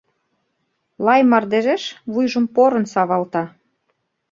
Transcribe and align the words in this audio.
Лай 1.05 1.21
мардежеш 1.29 1.83
вуйжым 2.11 2.45
порын 2.55 2.85
савалта. 2.93 3.43